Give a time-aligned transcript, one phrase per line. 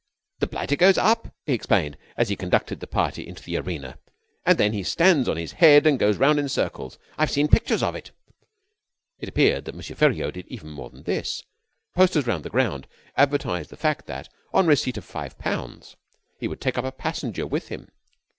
[0.39, 3.99] "The blighter goes up," he explained, as he conducted the party into the arena,
[4.47, 6.97] "and then he stands on his head and goes round in circles.
[7.19, 8.09] I've seen pictures of it."
[9.19, 9.81] It appeared that M.
[9.81, 11.43] Feriaud did even more than this.
[11.93, 15.95] Posters round the ground advertised the fact that, on receipt of five pounds,
[16.39, 17.87] he would take up a passenger with him.